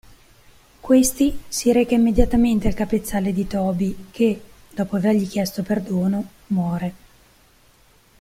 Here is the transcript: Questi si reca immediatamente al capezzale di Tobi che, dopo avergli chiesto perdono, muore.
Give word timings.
Questi 0.79 1.41
si 1.47 1.71
reca 1.71 1.93
immediatamente 1.93 2.67
al 2.67 2.73
capezzale 2.73 3.31
di 3.31 3.45
Tobi 3.45 4.07
che, 4.09 4.41
dopo 4.71 4.95
avergli 4.95 5.27
chiesto 5.27 5.61
perdono, 5.61 6.27
muore. 6.47 6.93